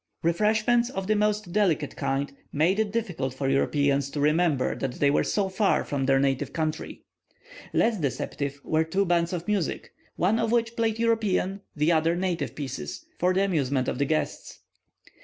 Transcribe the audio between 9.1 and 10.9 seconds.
of music, one of which